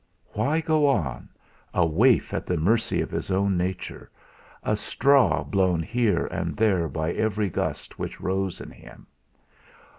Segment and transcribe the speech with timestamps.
[0.33, 1.29] Why go on
[1.75, 4.09] a waif at the mercy of his own nature,
[4.63, 9.05] a straw blown here and there by every gust which rose in him?